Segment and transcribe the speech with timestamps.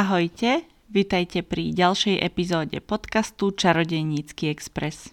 [0.00, 5.12] Ahojte, vitajte pri ďalšej epizóde podcastu Čarodejnícky Express.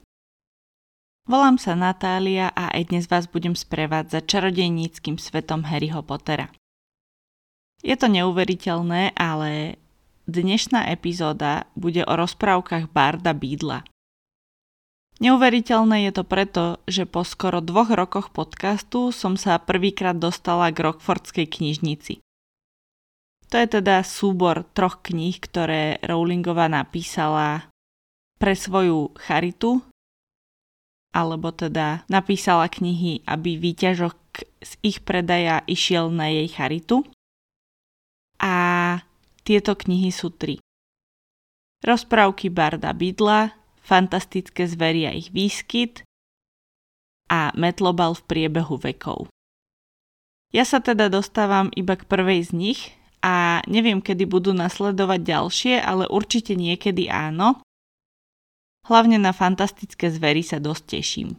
[1.27, 6.47] Volám sa Natália a aj dnes vás budem sprevádzať čarodejníckým svetom Harryho Pottera.
[7.83, 9.75] Je to neuveriteľné, ale
[10.23, 13.83] dnešná epizóda bude o rozprávkach Barda Bídla.
[15.19, 20.79] Neuveriteľné je to preto, že po skoro dvoch rokoch podcastu som sa prvýkrát dostala k
[20.79, 22.23] Rockfordskej knižnici.
[23.47, 27.71] To je teda súbor troch kníh, ktoré Rowlingová napísala
[28.35, 29.79] pre svoju charitu,
[31.15, 34.17] alebo teda napísala knihy, aby výťažok
[34.61, 37.07] z ich predaja išiel na jej charitu.
[38.37, 38.55] A
[39.47, 40.59] tieto knihy sú tri.
[41.81, 46.03] Rozprávky Barda Bydla, Fantastické zvery a ich výskyt
[47.31, 49.31] a Metlobal v priebehu vekov.
[50.51, 55.73] Ja sa teda dostávam iba k prvej z nich a neviem, kedy budú nasledovať ďalšie,
[55.81, 57.61] ale určite niekedy áno.
[58.87, 61.29] Hlavne na fantastické zvery sa dosť teším.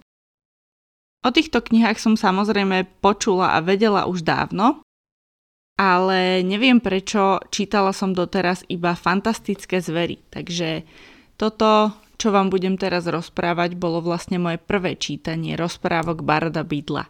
[1.24, 4.84] O týchto knihách som samozrejme počula a vedela už dávno,
[5.78, 10.18] ale neviem prečo čítala som doteraz iba fantastické zvery.
[10.30, 10.86] Takže
[11.38, 17.06] toto, čo vám budem teraz rozprávať, bolo vlastne moje prvé čítanie rozprávok Barda Bydla.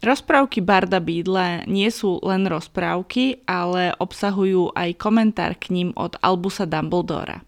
[0.00, 6.64] Rozprávky Barda Bídla nie sú len rozprávky, ale obsahujú aj komentár k ním od Albusa
[6.64, 7.44] Dumbledora.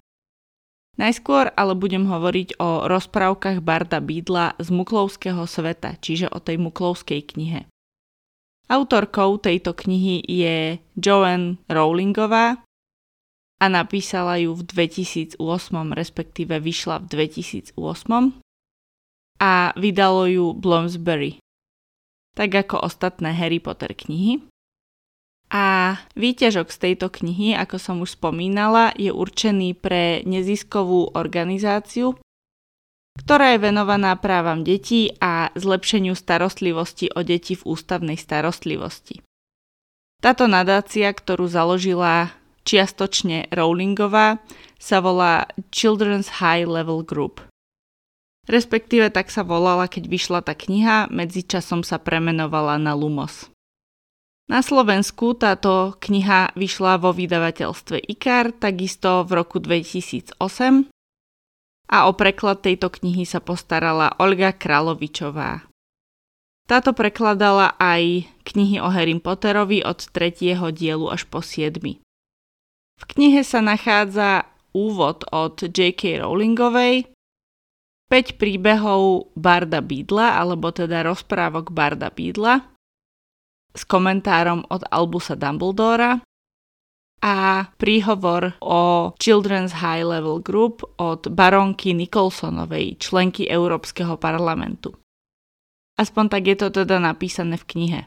[1.00, 7.25] Najskôr ale budem hovoriť o rozprávkach Barda Bídla z Muklovského sveta, čiže o tej Muklovskej
[7.25, 7.64] knihe.
[8.69, 12.61] Autorkou tejto knihy je Joanne Rowlingová
[13.64, 15.41] a napísala ju v 2008,
[15.97, 17.81] respektíve vyšla v 2008
[19.41, 21.42] a vydalo ju Bloomsbury
[22.33, 24.44] tak ako ostatné Harry Potter knihy.
[25.52, 32.16] A výťažok z tejto knihy, ako som už spomínala, je určený pre neziskovú organizáciu,
[33.21, 39.21] ktorá je venovaná právam detí a zlepšeniu starostlivosti o deti v ústavnej starostlivosti.
[40.25, 42.32] Táto nadácia, ktorú založila
[42.65, 44.41] čiastočne Rowlingová,
[44.81, 47.44] sa volá Children's High Level Group.
[48.50, 53.53] Respektíve tak sa volala, keď vyšla tá kniha, medzičasom sa premenovala na Lumos.
[54.50, 60.34] Na Slovensku táto kniha vyšla vo vydavateľstve IKAR takisto v roku 2008
[61.92, 65.70] a o preklad tejto knihy sa postarala Olga Kralovičová.
[66.66, 70.59] Táto prekladala aj knihy o Harry Potterovi od 3.
[70.74, 71.78] dielu až po 7.
[72.98, 76.22] V knihe sa nachádza úvod od J.K.
[76.22, 77.12] Rowlingovej,
[78.12, 82.61] 5 príbehov Barda Bídla, alebo teda rozprávok Barda Bídla
[83.73, 86.21] s komentárom od Albusa Dumbledora
[87.25, 94.93] a príhovor o Children's High Level Group od baronky Nicholsonovej, členky Európskeho parlamentu.
[95.97, 98.01] Aspoň tak je to teda napísané v knihe.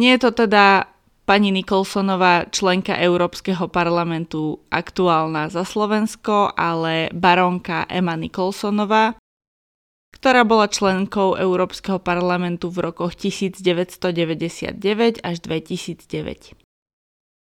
[0.00, 0.95] Nie je to teda
[1.26, 9.18] pani Nicholsonová, členka Európskeho parlamentu, aktuálna za Slovensko, ale baronka Emma Nicholsonová,
[10.14, 14.78] ktorá bola členkou Európskeho parlamentu v rokoch 1999
[15.20, 16.56] až 2009.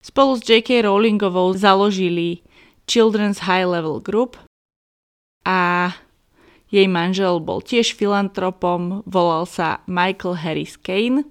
[0.01, 0.84] Spolu s J.K.
[0.84, 2.41] Rowlingovou založili
[2.90, 4.41] Children's High Level Group
[5.46, 5.94] a
[6.74, 11.30] jej manžel bol tiež filantropom, volal sa Michael Harris Kane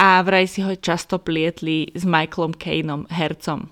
[0.00, 3.68] a vraj si ho často plietli s Michaelom Kainom, hercom.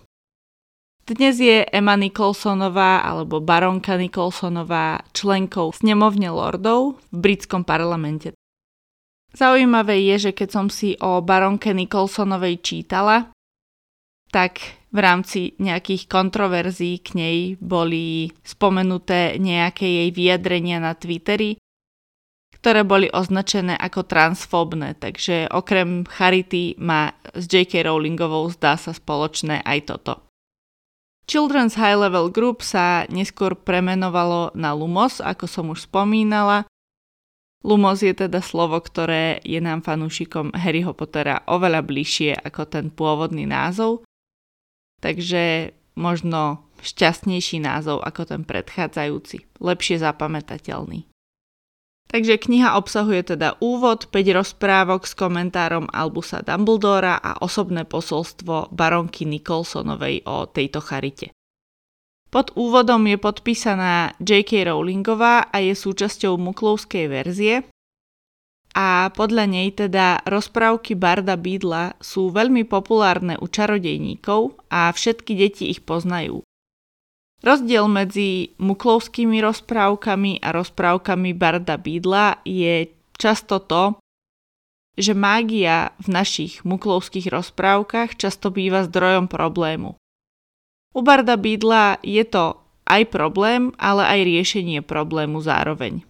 [1.09, 8.37] Dnes je Emma Nicholsonová alebo baronka Nicholsonová členkou snemovne lordov v britskom parlamente.
[9.33, 13.33] Zaujímavé je, že keď som si o baronke Nicholsonovej čítala,
[14.29, 14.61] tak
[14.93, 21.57] v rámci nejakých kontroverzií k nej boli spomenuté nejaké jej vyjadrenia na Twitteri,
[22.59, 27.87] ktoré boli označené ako transfóbne, takže okrem Charity má s J.K.
[27.87, 30.15] Rowlingovou zdá sa spoločné aj toto.
[31.29, 36.65] Children's High Level Group sa neskôr premenovalo na Lumos, ako som už spomínala.
[37.61, 43.45] Lumos je teda slovo, ktoré je nám fanúšikom Harryho Pottera oveľa bližšie ako ten pôvodný
[43.45, 44.09] názov.
[45.05, 51.08] Takže možno šťastnejší názov ako ten predchádzajúci, lepšie zapamätateľný.
[52.09, 59.29] Takže kniha obsahuje teda úvod, 5 rozprávok s komentárom Albusa Dumbledora a osobné posolstvo baronky
[59.29, 61.37] Nicholsonovej o tejto charite.
[62.33, 64.69] Pod úvodom je podpísaná J.K.
[64.69, 67.69] Rowlingová a je súčasťou muklovskej verzie.
[68.79, 75.67] a podľa nej teda rozprávky Barda Bídla sú veľmi populárne u čarodejníkov a všetky deti
[75.67, 76.47] ich poznajú.
[77.39, 84.03] Rozdiel medzi muklovskými rozprávkami a rozprávkami Barda Bídla je často to,
[84.99, 89.95] že mágia v našich muklovských rozprávkach často býva zdrojom problému.
[90.91, 92.59] U Barda Bídla je to
[92.91, 96.03] aj problém, ale aj riešenie problému zároveň.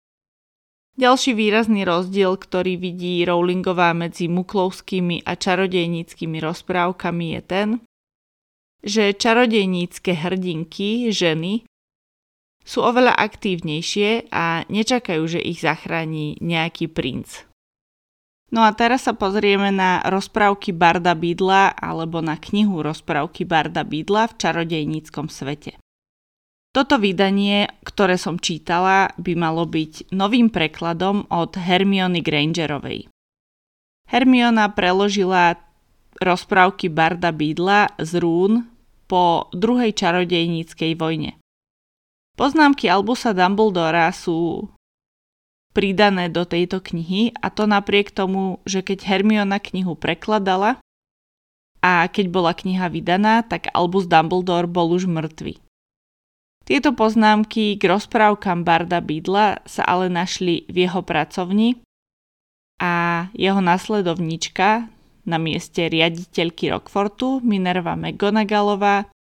[0.98, 7.69] Ďalší výrazný rozdiel, ktorý vidí Rowlingová medzi muklovskými a čarodejníckými rozprávkami je ten,
[8.82, 11.66] že čarodejnícke hrdinky, ženy,
[12.69, 17.48] sú oveľa aktívnejšie a nečakajú, že ich zachráni nejaký princ.
[18.48, 24.28] No a teraz sa pozrieme na rozprávky Barda Bidla alebo na knihu rozprávky Barda Bidla
[24.28, 25.76] v čarodejníckom svete.
[26.72, 33.08] Toto vydanie, ktoré som čítala, by malo byť novým prekladom od Hermiony Grangerovej.
[34.08, 35.56] Hermiona preložila
[36.19, 38.67] rozprávky Barda Bidla z rún
[39.09, 41.38] po druhej čarodejníckej vojne.
[42.38, 44.70] Poznámky Albusa Dumbledora sú
[45.75, 50.79] pridané do tejto knihy a to napriek tomu, že keď Hermiona knihu prekladala
[51.79, 55.62] a keď bola kniha vydaná, tak Albus Dumbledore bol už mŕtvy.
[56.69, 61.81] Tieto poznámky k rozprávkam Barda Bidla sa ale našli v jeho pracovni
[62.76, 64.91] a jeho nasledovníčka
[65.28, 69.12] na mieste riaditeľky Rockfortu Minerva McGonagallová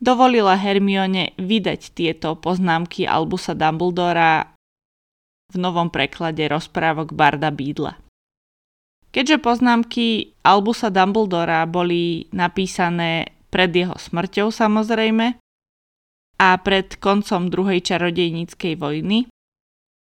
[0.00, 4.56] dovolila Hermione vydať tieto poznámky Albusa Dumbledora
[5.52, 8.00] v novom preklade rozprávok Barda Bídla.
[9.12, 15.36] Keďže poznámky Albusa Dumbledora boli napísané pred jeho smrťou samozrejme,
[16.40, 19.28] a pred koncom druhej čarodejníckej vojny,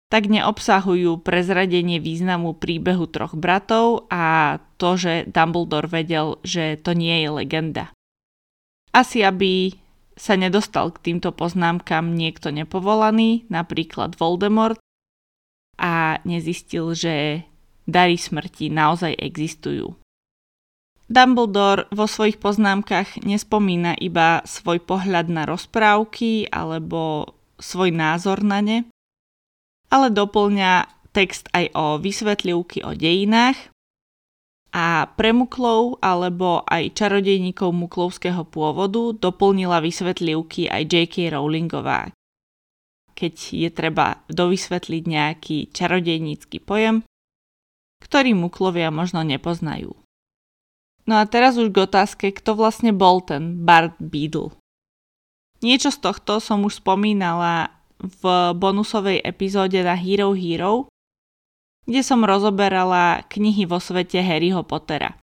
[0.07, 7.27] tak neobsahujú prezradenie významu príbehu troch bratov a to, že Dumbledore vedel, že to nie
[7.27, 7.85] je legenda.
[8.95, 9.75] Asi aby
[10.17, 14.81] sa nedostal k týmto poznámkam niekto nepovolaný, napríklad Voldemort,
[15.77, 17.45] a nezistil, že
[17.85, 19.93] dary smrti naozaj existujú.
[21.07, 27.31] Dumbledore vo svojich poznámkach nespomína iba svoj pohľad na rozprávky alebo
[27.61, 28.79] svoj názor na ne,
[29.91, 33.57] ale doplňa text aj o vysvetlivky o dejinách
[34.77, 41.33] a pre muklov alebo aj čarodejníkov muklovského pôvodu doplnila vysvetlivky aj J.K.
[41.33, 42.13] Rowlingová.
[43.17, 47.01] Keď je treba dovysvetliť nejaký čarodejnícky pojem,
[48.05, 49.97] ktorý muklovia možno nepoznajú.
[51.09, 54.53] No a teraz už k otázke, kto vlastne bol ten Bart Beadle.
[55.65, 58.23] Niečo z tohto som už spomínala v
[58.57, 60.89] bonusovej epizóde na Hero Hero,
[61.87, 65.17] kde som rozoberala knihy vo svete Harryho Pottera.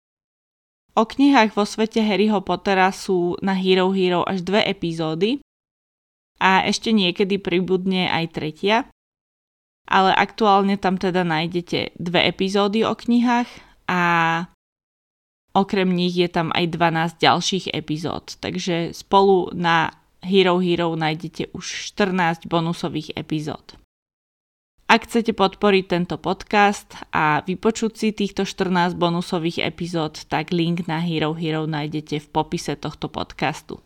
[0.95, 5.41] O knihách vo svete Harryho Pottera sú na Hero Hero až dve epizódy
[6.43, 8.77] a ešte niekedy pribudne aj tretia,
[9.89, 13.49] ale aktuálne tam teda nájdete dve epizódy o knihách
[13.91, 14.01] a
[15.51, 19.91] Okrem nich je tam aj 12 ďalších epizód, takže spolu na
[20.21, 23.81] Hero Hero nájdete už 14 bonusových epizód.
[24.91, 30.99] Ak chcete podporiť tento podcast a vypočuť si týchto 14 bonusových epizód, tak link na
[30.99, 33.79] Hero Hero nájdete v popise tohto podcastu.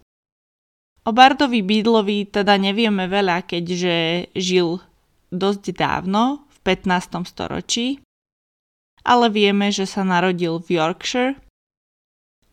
[1.04, 4.80] O Bardovi Bídlovi teda nevieme veľa, keďže žil
[5.28, 7.28] dosť dávno, v 15.
[7.28, 8.00] storočí,
[9.04, 11.36] ale vieme, že sa narodil v Yorkshire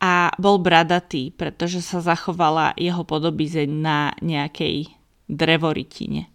[0.01, 4.89] a bol bradatý, pretože sa zachovala jeho podobizeň na nejakej
[5.29, 6.33] drevoritine.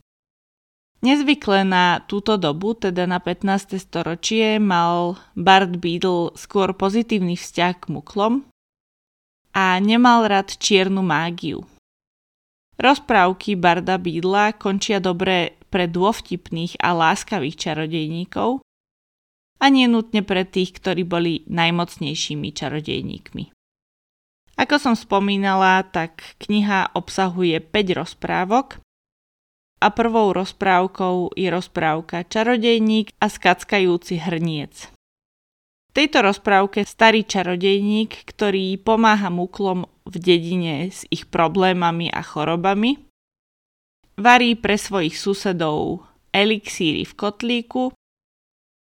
[1.02, 3.76] Nezvykle na túto dobu, teda na 15.
[3.82, 8.46] storočie, mal Bart Beadle skôr pozitívny vzťah k muklom
[9.50, 11.66] a nemal rád čiernu mágiu.
[12.78, 18.60] Rozprávky Barda Beadla končia dobre pre dôvtipných a láskavých čarodejníkov
[19.56, 19.88] a nie
[20.20, 23.55] pre tých, ktorí boli najmocnejšími čarodejníkmi.
[24.56, 28.80] Ako som spomínala, tak kniha obsahuje 5 rozprávok
[29.84, 34.88] a prvou rozprávkou je rozprávka Čarodejník a skackajúci hrniec.
[35.92, 42.96] V tejto rozprávke starý čarodejník, ktorý pomáha muklom v dedine s ich problémami a chorobami,
[44.16, 47.92] varí pre svojich susedov elixíry v kotlíku,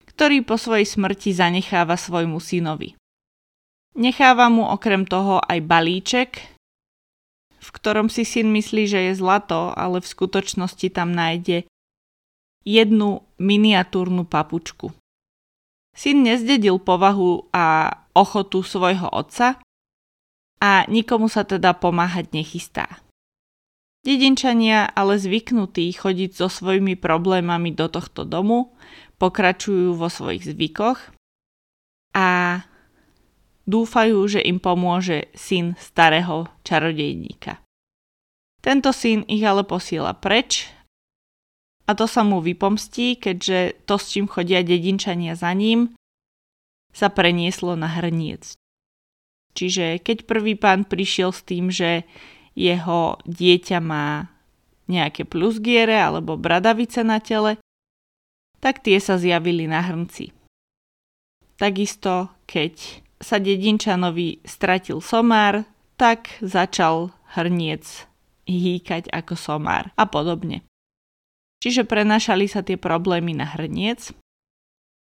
[0.08, 2.96] ktorý po svojej smrti zanecháva svojmu synovi.
[3.98, 6.30] Necháva mu okrem toho aj balíček,
[7.58, 11.66] v ktorom si syn myslí, že je zlato, ale v skutočnosti tam nájde
[12.62, 14.94] jednu miniatúrnu papučku.
[15.98, 19.58] Syn nezdedil povahu a ochotu svojho otca
[20.62, 23.02] a nikomu sa teda pomáhať nechystá.
[24.06, 28.78] Dedinčania, ale zvyknutí chodiť so svojimi problémami do tohto domu,
[29.18, 31.10] pokračujú vo svojich zvykoch
[32.14, 32.62] a
[33.68, 37.60] dúfajú, že im pomôže syn starého čarodejníka.
[38.64, 40.72] Tento syn ich ale posiela preč
[41.84, 45.92] a to sa mu vypomstí, keďže to, s čím chodia dedinčania za ním,
[46.92, 48.56] sa prenieslo na hrniec.
[49.52, 52.04] Čiže keď prvý pán prišiel s tým, že
[52.58, 54.28] jeho dieťa má
[54.88, 57.60] nejaké plusgiere alebo bradavice na tele,
[58.58, 60.34] tak tie sa zjavili na hrnci.
[61.58, 65.66] Takisto, keď sa dedinčanovi stratil somár,
[65.98, 68.06] tak začal hrniec
[68.48, 70.64] hýkať ako somár a podobne.
[71.58, 74.14] Čiže prenašali sa tie problémy na hrniec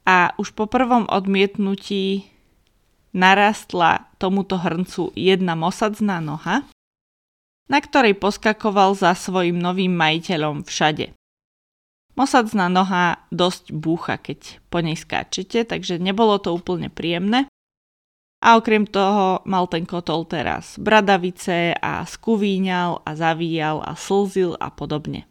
[0.04, 2.28] a už po prvom odmietnutí
[3.16, 6.68] narastla tomuto hrncu jedna mosadzná noha,
[7.72, 11.16] na ktorej poskakoval za svojim novým majiteľom všade.
[12.14, 17.50] Mosadzná noha dosť búcha, keď po nej skáčete, takže nebolo to úplne príjemné.
[18.44, 24.68] A okrem toho mal ten kotol teraz bradavice a skúvíňal a zavíjal a slzil a
[24.68, 25.24] podobne.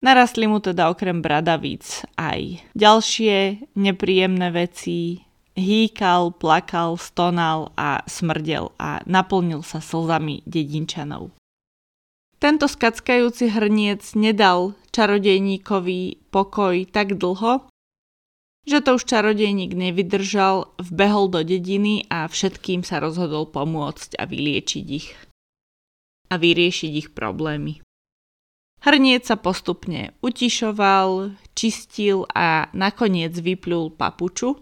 [0.00, 5.20] Narastli mu teda okrem bradavíc aj ďalšie nepríjemné veci,
[5.56, 11.36] hýkal, plakal, stonal a smrdel a naplnil sa slzami dedinčanov.
[12.36, 17.64] Tento skackajúci hrniec nedal čarodejníkovi pokoj tak dlho,
[18.66, 24.86] že to už čarodejník nevydržal, vbehol do dediny a všetkým sa rozhodol pomôcť a vyliečiť
[24.90, 25.14] ich
[26.26, 27.78] a vyriešiť ich problémy.
[28.82, 34.60] Hrniec sa postupne utišoval, čistil a nakoniec vyplul papuču,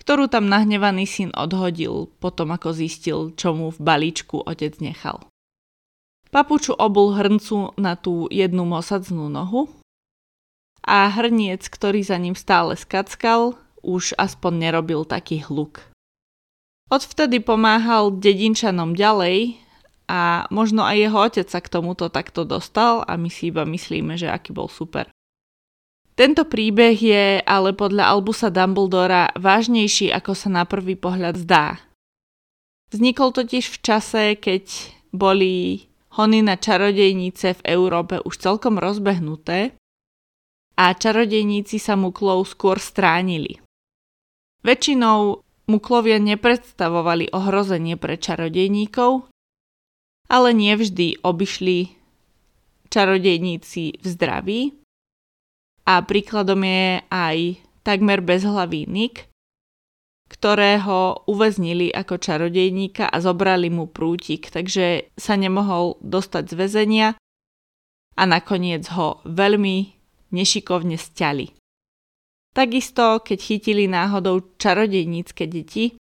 [0.00, 5.22] ktorú tam nahnevaný syn odhodil potom ako zistil, čo mu v balíčku otec nechal.
[6.34, 9.70] Papuču obul hrncu na tú jednu mosadznú nohu
[10.84, 15.80] a hrniec, ktorý za ním stále skackal, už aspoň nerobil taký hluk.
[16.92, 19.56] Odvtedy pomáhal dedinčanom ďalej
[20.04, 24.20] a možno aj jeho otec sa k tomuto takto dostal a my si iba myslíme,
[24.20, 25.08] že aký bol super.
[26.14, 31.82] Tento príbeh je ale podľa Albusa Dumbledora vážnejší, ako sa na prvý pohľad zdá.
[32.94, 39.74] Vznikol totiž v čase, keď boli hony na čarodejnice v Európe už celkom rozbehnuté
[40.74, 43.62] a čarodejníci sa muklov skôr stránili.
[44.64, 49.28] Väčšinou muklovia nepredstavovali ohrozenie pre čarodejníkov,
[50.28, 51.92] ale nevždy obišli
[52.88, 54.60] čarodejníci v zdraví.
[55.84, 59.28] A príkladom je aj takmer bezhlavý Nick,
[60.32, 67.08] ktorého uväznili ako čarodejníka a zobrali mu prútik, takže sa nemohol dostať z väzenia
[68.16, 69.92] a nakoniec ho veľmi
[70.34, 71.54] nešikovne stiali.
[72.54, 75.94] Takisto, keď chytili náhodou čarodejnícke deti,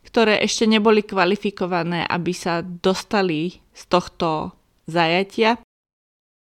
[0.00, 4.56] ktoré ešte neboli kvalifikované, aby sa dostali z tohto
[4.88, 5.60] zajatia,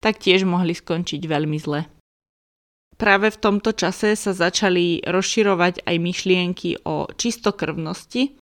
[0.00, 1.84] tak tiež mohli skončiť veľmi zle.
[2.94, 8.38] Práve v tomto čase sa začali rozširovať aj myšlienky o čistokrvnosti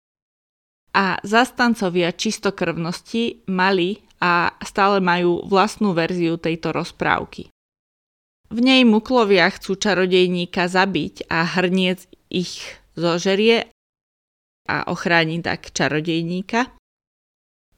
[0.96, 7.52] a zastancovia čistokrvnosti mali a stále majú vlastnú verziu tejto rozprávky.
[8.48, 12.64] V nej muklovia chcú čarodejníka zabiť a hrniec ich
[12.96, 13.68] zožerie
[14.64, 16.72] a ochráni tak čarodejníka.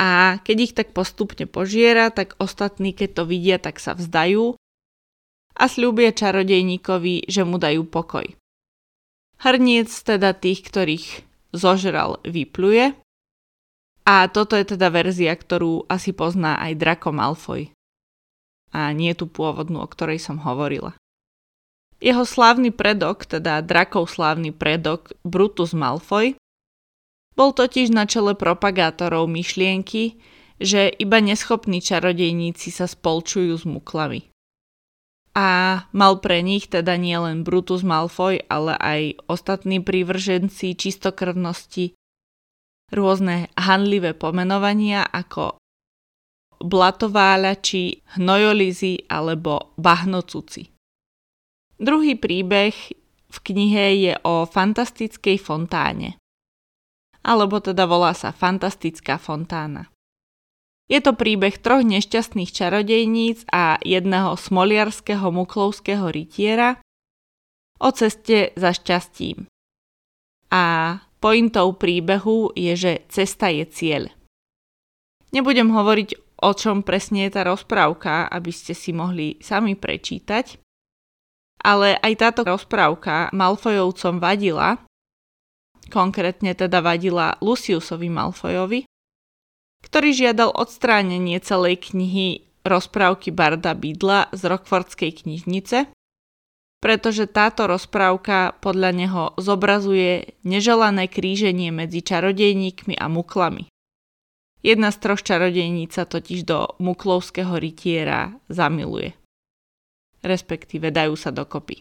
[0.01, 4.55] A keď ich tak postupne požiera, tak ostatní, keď to vidia, tak sa vzdajú
[5.61, 8.25] a slúbia čarodejníkovi, že mu dajú pokoj.
[9.43, 11.07] Hrniec teda tých, ktorých
[11.53, 12.95] zožral, vypluje.
[14.07, 17.75] A toto je teda verzia, ktorú asi pozná aj Draco Malfoy.
[18.71, 20.95] A nie tú pôvodnú, o ktorej som hovorila.
[22.01, 26.41] Jeho slávny predok, teda Drakov slávny predok Brutus Malfoy,
[27.37, 30.17] bol totiž na čele propagátorov myšlienky,
[30.61, 34.29] že iba neschopní čarodejníci sa spolčujú s muklami.
[35.37, 39.01] A mal pre nich teda nielen Brutus Malfoy, ale aj
[39.31, 41.95] ostatní prívrženci čistokrvnosti
[42.91, 45.60] rôzne hanlivé pomenovania ako
[46.61, 50.69] blatováľači, hnojolizy alebo bahnocuci.
[51.81, 52.75] Druhý príbeh
[53.31, 56.21] v knihe je o fantastickej fontáne
[57.25, 59.93] alebo teda volá sa Fantastická fontána.
[60.91, 66.83] Je to príbeh troch nešťastných čarodejníc a jedného smoliarského muklovského rytiera,
[67.79, 69.47] o ceste za šťastím.
[70.51, 74.11] A pointou príbehu je, že cesta je cieľ.
[75.31, 80.61] Nebudem hovoriť, o čom presne je tá rozprávka, aby ste si mohli sami prečítať,
[81.61, 84.81] ale aj táto rozprávka Malfojovcom vadila,
[85.93, 88.81] konkrétne teda vadila Luciusovi Malfojovi,
[89.85, 95.89] ktorý žiadal odstránenie celej knihy rozprávky Barda Bidla z Rockfordskej knižnice,
[96.81, 103.69] pretože táto rozprávka podľa neho zobrazuje neželané kríženie medzi čarodejníkmi a muklami.
[104.61, 109.17] Jedna z troch čarodejníc sa totiž do muklovského rytiera zamiluje.
[110.21, 111.81] Respektíve dajú sa dokopy.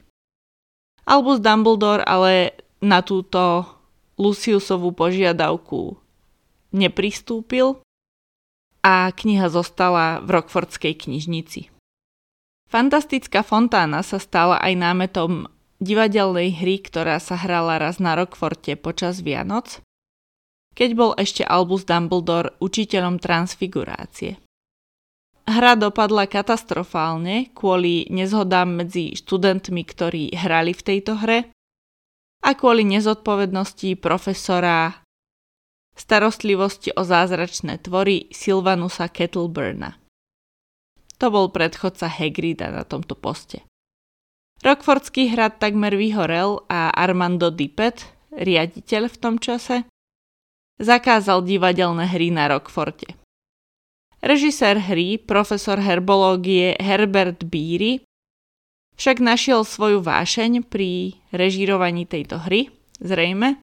[1.03, 3.67] Albus Dumbledore ale na túto
[4.15, 5.99] Luciusovú požiadavku
[6.71, 7.83] nepristúpil
[8.79, 11.67] a kniha zostala v Rockfordskej knižnici.
[12.69, 15.51] Fantastická fontána sa stala aj námetom
[15.83, 19.81] divadelnej hry, ktorá sa hrala raz na Rockforte počas Vianoc,
[20.79, 24.39] keď bol ešte Albus Dumbledore učiteľom transfigurácie.
[25.43, 31.51] Hra dopadla katastrofálne kvôli nezhodám medzi študentmi, ktorí hrali v tejto hre
[32.39, 35.03] a kvôli nezodpovednosti profesora
[35.99, 39.99] starostlivosti o zázračné tvory Sylvanusa Kettleburna.
[41.19, 43.67] To bol predchodca Hagrida na tomto poste.
[44.63, 49.83] Rockfordský hrad takmer vyhorel a Armando Dippet, riaditeľ v tom čase,
[50.79, 53.13] zakázal divadelné hry na Rockforte.
[54.19, 58.03] Režisér hry, profesor herbológie Herbert Beery,
[58.99, 62.67] však našiel svoju vášeň pri režírovaní tejto hry,
[62.99, 63.63] zrejme,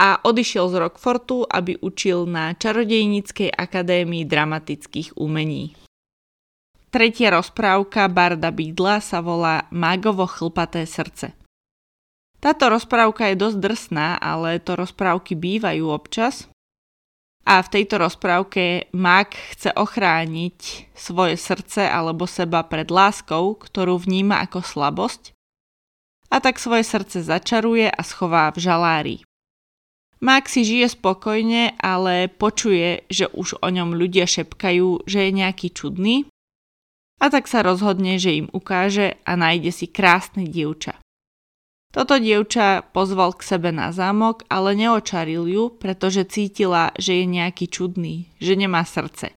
[0.00, 5.76] a odišiel z Rockfortu, aby učil na Čarodejníckej akadémii dramatických umení.
[6.88, 11.36] Tretia rozprávka Barda Bidla sa volá Mágovo chlpaté srdce.
[12.40, 16.48] Táto rozprávka je dosť drsná, ale to rozprávky bývajú občas.
[17.44, 24.40] A v tejto rozprávke Mag chce ochrániť svoje srdce alebo seba pred láskou, ktorú vníma
[24.44, 25.36] ako slabosť.
[26.32, 29.16] A tak svoje srdce začaruje a schová v žalári.
[30.20, 35.72] Mag si žije spokojne, ale počuje, že už o ňom ľudia šepkajú, že je nejaký
[35.72, 36.28] čudný
[37.20, 40.96] a tak sa rozhodne, že im ukáže a nájde si krásne dievča.
[41.90, 47.66] Toto dievča pozval k sebe na zámok, ale neočaril ju, pretože cítila, že je nejaký
[47.66, 49.34] čudný, že nemá srdce.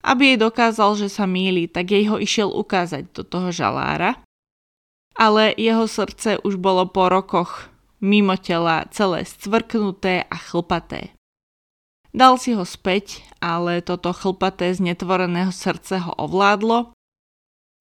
[0.00, 4.16] Aby jej dokázal, že sa míli, tak jej ho išiel ukázať do toho žalára,
[5.12, 7.68] ale jeho srdce už bolo po rokoch
[8.00, 11.12] mimo tela celé scvrknuté a chlpaté.
[12.16, 16.96] Dal si ho späť, ale toto chlpaté z netvoreného srdce ho ovládlo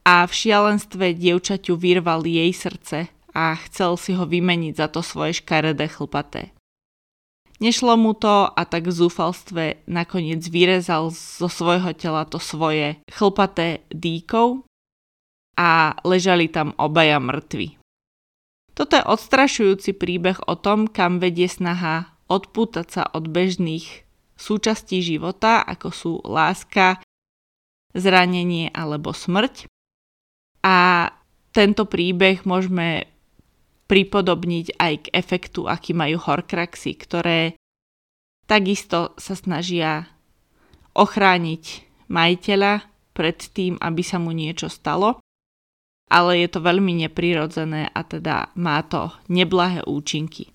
[0.03, 5.37] a v šialenstve dievčaťu vyrval jej srdce a chcel si ho vymeniť za to svoje
[5.45, 6.57] škaredé chlpaté.
[7.61, 13.85] Nešlo mu to a tak v zúfalstve nakoniec vyrezal zo svojho tela to svoje chlpaté
[13.93, 14.65] dýkov
[15.57, 17.77] a ležali tam obaja mŕtvi.
[18.77, 24.05] Toto je odstrašujúci príbeh o tom, kam vedie snaha odpútať sa od bežných
[24.37, 27.01] súčastí života, ako sú láska,
[27.97, 29.65] zranenie alebo smrť.
[30.61, 31.09] A
[31.57, 33.16] tento príbeh môžeme
[33.87, 37.55] pripodobniť aj k efektu, aký majú horkraxy, ktoré
[38.47, 40.11] takisto sa snažia
[40.95, 41.63] ochrániť
[42.11, 45.19] majiteľa pred tým, aby sa mu niečo stalo,
[46.07, 50.51] ale je to veľmi neprirodzené a teda má to neblahé účinky.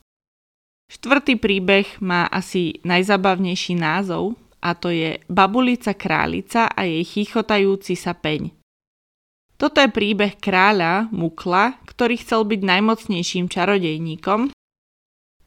[0.92, 8.12] Štvrtý príbeh má asi najzabavnejší názov a to je Babulica králica a jej chichotajúci sa
[8.12, 8.61] peň.
[9.62, 14.50] Toto je príbeh kráľa Mukla, ktorý chcel byť najmocnejším čarodejníkom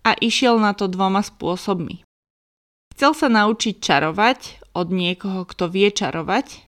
[0.08, 2.08] a išiel na to dvoma spôsobmi.
[2.95, 6.63] Chcel sa naučiť čarovať od niekoho, kto vie čarovať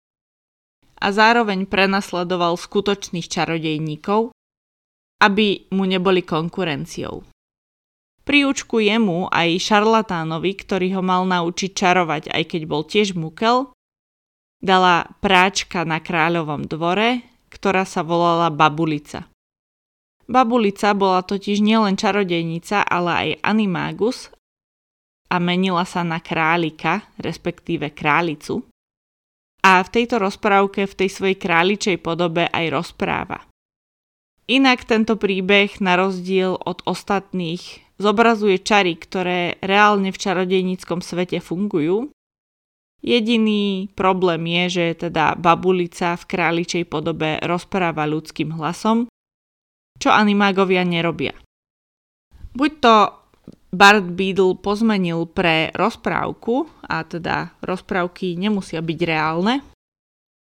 [1.04, 4.32] a zároveň prenasledoval skutočných čarodejníkov,
[5.20, 7.28] aby mu neboli konkurenciou.
[8.24, 13.68] Príučku jemu aj šarlatánovi, ktorý ho mal naučiť čarovať, aj keď bol tiež mukel,
[14.64, 17.33] dala práčka na kráľovom dvore,
[17.64, 19.24] ktorá sa volala Babulica.
[20.28, 24.28] Babulica bola totiž nielen čarodejnica, ale aj animágus
[25.32, 28.68] a menila sa na králika, respektíve králicu.
[29.64, 33.48] A v tejto rozprávke v tej svojej králičej podobe aj rozpráva.
[34.44, 42.12] Inak tento príbeh, na rozdiel od ostatných, zobrazuje čary, ktoré reálne v čarodejníckom svete fungujú.
[43.04, 49.12] Jediný problém je, že teda babulica v králičej podobe rozpráva ľudským hlasom,
[50.00, 51.36] čo animágovia nerobia.
[52.56, 52.96] Buď to
[53.74, 59.60] Bart Beadle pozmenil pre rozprávku, a teda rozprávky nemusia byť reálne,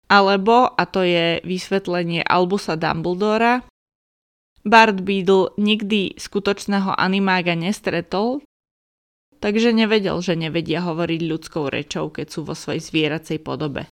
[0.07, 3.67] alebo, a to je vysvetlenie Albusa Dumbledora,
[4.63, 8.39] Bart Beadle nikdy skutočného animága nestretol,
[9.39, 13.87] takže nevedel, že nevedia hovoriť ľudskou rečou, keď sú vo svojej zvieracej podobe.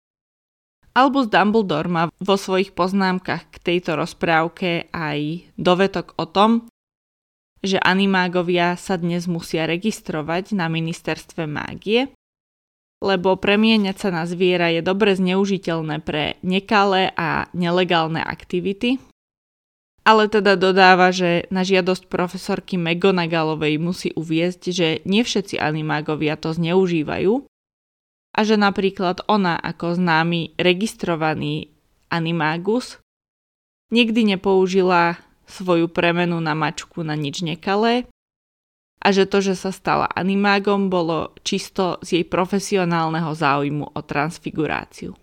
[0.93, 6.69] Albus Dumbledore má vo svojich poznámkach k tejto rozprávke aj dovetok o tom,
[7.63, 12.13] že animágovia sa dnes musia registrovať na ministerstve mágie,
[13.01, 19.01] lebo premieňať sa na zviera je dobre zneužiteľné pre nekalé a nelegálne aktivity.
[20.03, 26.51] Ale teda dodáva, že na žiadosť profesorky McGonagallovej musí uviezť, že nie všetci animágovia to
[26.51, 27.47] zneužívajú
[28.35, 31.71] a že napríklad ona ako známy registrovaný
[32.11, 32.99] animágus
[33.93, 38.09] nikdy nepoužila svoju premenu na mačku na nič nekalé
[39.03, 45.13] a že to, že sa stala animágom, bolo čisto z jej profesionálneho záujmu o transfiguráciu.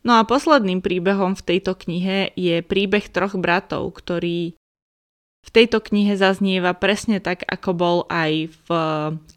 [0.00, 4.56] No a posledným príbehom v tejto knihe je príbeh troch bratov, ktorý
[5.40, 8.68] v tejto knihe zaznieva presne tak, ako bol aj v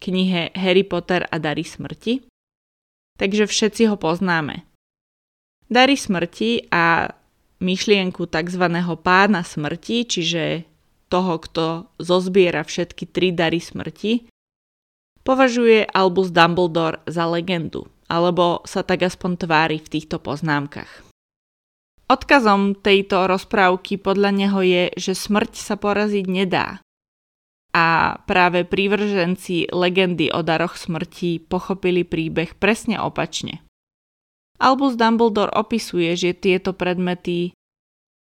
[0.03, 2.23] knihe Harry Potter a Dary smrti
[3.17, 4.65] takže všetci ho poznáme.
[5.69, 7.09] Dary smrti a
[7.63, 8.65] myšlienku tzv.
[8.99, 10.67] pána smrti, čiže
[11.09, 11.65] toho, kto
[12.01, 14.27] zozbiera všetky tri dary smrti,
[15.23, 21.01] považuje Albus Dumbledore za legendu, alebo sa tak aspoň tvári v týchto poznámkach.
[22.05, 26.77] Odkazom tejto rozprávky podľa neho je, že smrť sa poraziť nedá
[27.73, 33.65] a práve prívrženci legendy o daroch smrti pochopili príbeh presne opačne.
[34.61, 37.57] Albus Dumbledore opisuje, že tieto predmety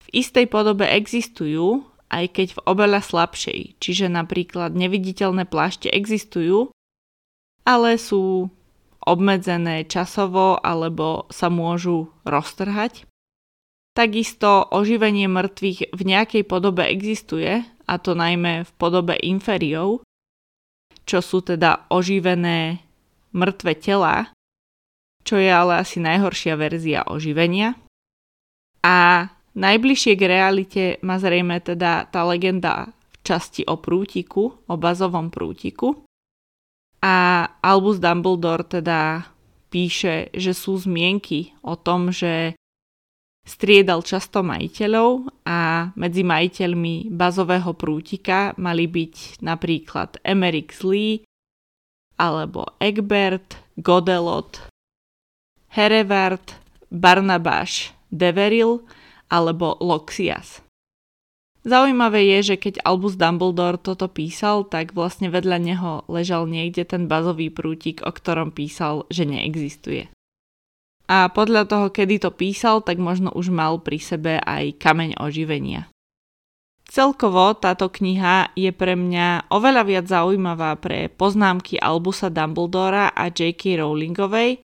[0.06, 1.82] v istej podobe existujú,
[2.14, 6.70] aj keď v oveľa slabšej, čiže napríklad neviditeľné plášte existujú,
[7.66, 8.54] ale sú
[9.04, 13.06] obmedzené časovo alebo sa môžu roztrhať.
[13.94, 20.02] Takisto oživenie mŕtvych v nejakej podobe existuje, a to najmä v podobe inferiov,
[21.04, 22.82] čo sú teda oživené
[23.36, 24.32] mŕtve tela,
[25.24, 27.76] čo je ale asi najhoršia verzia oživenia.
[28.84, 35.32] A najbližšie k realite má zrejme teda tá legenda v časti o prútiku, o bazovom
[35.32, 36.04] prútiku.
[37.04, 39.28] A Albus Dumbledore teda
[39.68, 42.56] píše, že sú zmienky o tom, že
[43.44, 51.28] Striedal často majiteľov a medzi majiteľmi bazového prútika mali byť napríklad Emerick Lee
[52.16, 54.72] alebo Egbert, Godelot,
[55.76, 56.56] Herevard,
[56.88, 58.80] Barnabáš, Deveril
[59.28, 60.63] alebo Loxias.
[61.64, 67.08] Zaujímavé je, že keď Albus Dumbledore toto písal, tak vlastne vedľa neho ležal niekde ten
[67.08, 70.12] bazový prútik, o ktorom písal, že neexistuje
[71.14, 75.92] a podľa toho, kedy to písal, tak možno už mal pri sebe aj kameň oživenia.
[76.88, 83.82] Celkovo táto kniha je pre mňa oveľa viac zaujímavá pre poznámky Albusa Dumbledora a J.K.
[83.82, 84.62] Rowlingovej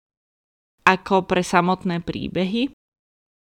[0.82, 2.74] ako pre samotné príbehy,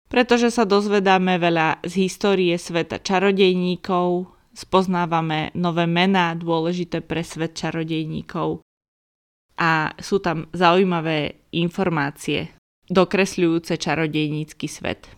[0.07, 8.63] pretože sa dozvedáme veľa z histórie sveta čarodejníkov, spoznávame nové mená dôležité pre svet čarodejníkov
[9.57, 15.11] a sú tam zaujímavé informácie dokresľujúce čarodejnícky svet.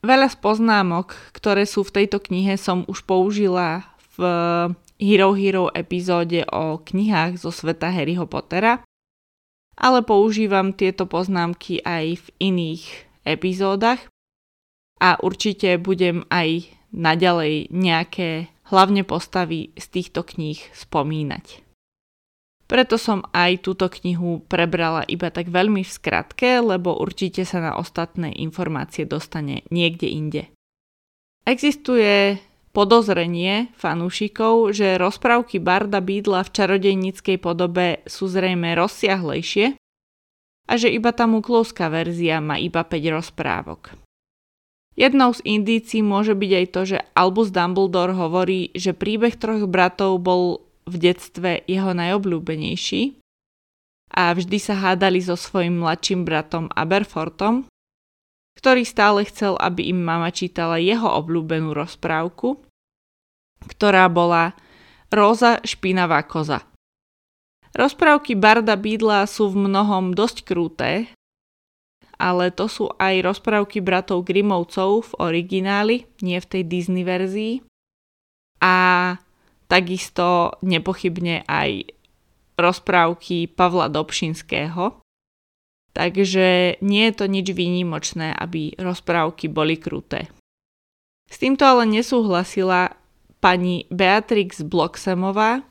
[0.00, 3.84] Veľa z poznámok, ktoré sú v tejto knihe, som už použila
[4.16, 4.24] v
[4.96, 8.80] Hero Hero epizóde o knihách zo sveta Harryho Pottera,
[9.76, 14.00] ale používam tieto poznámky aj v iných epizódach
[15.00, 21.64] a určite budem aj naďalej nejaké hlavne postavy z týchto kníh spomínať.
[22.70, 27.72] Preto som aj túto knihu prebrala iba tak veľmi v skratke, lebo určite sa na
[27.74, 30.42] ostatné informácie dostane niekde inde.
[31.42, 32.38] Existuje
[32.70, 39.74] podozrenie fanúšikov, že rozprávky Barda Bídla v čarodejníckej podobe sú zrejme rozsiahlejšie
[40.70, 43.98] a že iba tá muklovská verzia má iba 5 rozprávok.
[44.94, 50.22] Jednou z indícií môže byť aj to, že Albus Dumbledore hovorí, že príbeh troch bratov
[50.22, 53.18] bol v detstve jeho najobľúbenejší
[54.14, 57.66] a vždy sa hádali so svojim mladším bratom Aberfortom,
[58.58, 62.60] ktorý stále chcel, aby im mama čítala jeho obľúbenú rozprávku,
[63.66, 64.54] ktorá bola
[65.10, 66.69] Róza špinavá koza.
[67.70, 71.10] Rozprávky Barda Bídla sú v mnohom dosť krúté
[72.20, 77.64] ale to sú aj rozprávky bratov Grimovcov v origináli, nie v tej Disney verzii.
[78.60, 79.16] A
[79.64, 81.96] takisto nepochybne aj
[82.60, 85.00] rozprávky Pavla Dobšinského.
[85.96, 90.28] Takže nie je to nič výnimočné, aby rozprávky boli kruté.
[91.24, 93.00] S týmto ale nesúhlasila
[93.40, 95.64] pani Beatrix Bloxemová,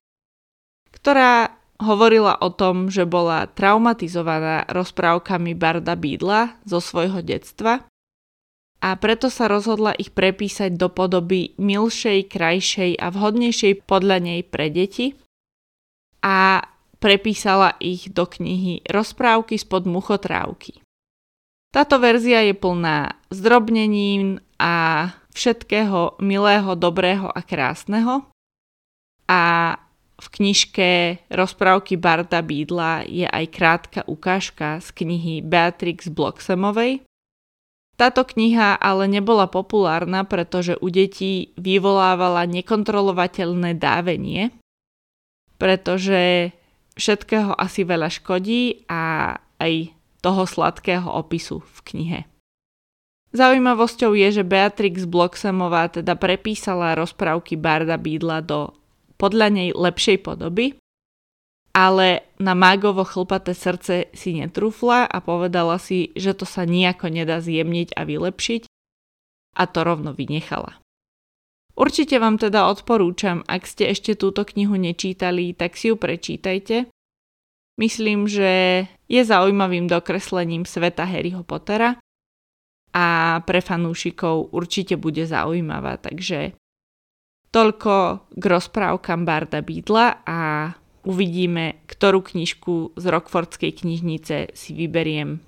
[0.90, 7.88] ktorá hovorila o tom, že bola traumatizovaná rozprávkami Barda Bídla zo svojho detstva
[8.80, 14.72] a preto sa rozhodla ich prepísať do podoby milšej, krajšej a vhodnejšej podľa nej pre
[14.72, 15.16] deti
[16.24, 16.64] a
[17.00, 20.84] prepísala ich do knihy Rozprávky spod muchotrávky.
[21.72, 28.28] Táto verzia je plná zdrobnením a všetkého milého, dobrého a krásneho
[29.30, 29.76] a
[30.20, 30.90] v knižke
[31.32, 37.08] Rozprávky Barda Bídla je aj krátka ukážka z knihy Beatrix Bloxemovej.
[38.00, 44.56] Táto kniha ale nebola populárna, pretože u detí vyvolávala nekontrolovateľné dávenie,
[45.60, 46.56] pretože
[46.96, 49.92] všetkého asi veľa škodí a aj
[50.24, 52.20] toho sladkého opisu v knihe.
[53.36, 58.79] Zaujímavosťou je, že Beatrix Bloxemová teda prepísala rozprávky Barda Bídla do
[59.20, 60.80] podľa nej lepšej podoby,
[61.76, 67.44] ale na mágovo chlpaté srdce si netrúfla a povedala si, že to sa nejako nedá
[67.44, 68.62] zjemniť a vylepšiť
[69.60, 70.80] a to rovno vynechala.
[71.80, 76.92] Určite vám teda odporúčam, ak ste ešte túto knihu nečítali, tak si ju prečítajte.
[77.80, 81.96] Myslím, že je zaujímavým dokreslením sveta Harryho Pottera
[82.92, 86.60] a pre fanúšikov určite bude zaujímavá, takže
[87.50, 87.94] Toľko
[88.30, 95.42] k rozprávkam Barda Bídla a uvidíme, ktorú knižku z Rockfordskej knižnice si vyberiem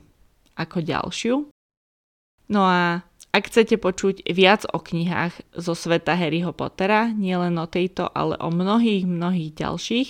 [0.58, 1.36] ako ďalšiu.
[2.50, 8.10] No a ak chcete počuť viac o knihách zo sveta Harryho Pottera, nielen o tejto,
[8.12, 10.10] ale o mnohých, mnohých ďalších,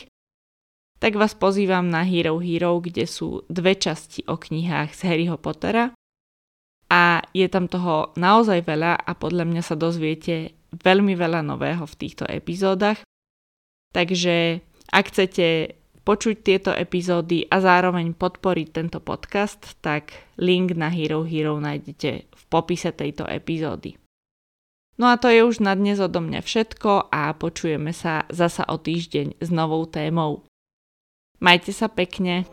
[1.01, 5.93] tak vás pozývam na Hero Hero, kde sú dve časti o knihách z Harryho Pottera.
[6.91, 11.97] A je tam toho naozaj veľa a podľa mňa sa dozviete veľmi veľa nového v
[11.99, 13.03] týchto epizódach.
[13.91, 21.27] Takže ak chcete počuť tieto epizódy a zároveň podporiť tento podcast, tak link na Hero
[21.27, 23.99] Hero nájdete v popise tejto epizódy.
[24.99, 28.77] No a to je už na dnes odo mňa všetko a počujeme sa zasa o
[28.77, 30.45] týždeň s novou témou.
[31.41, 32.45] Majte sa pekne.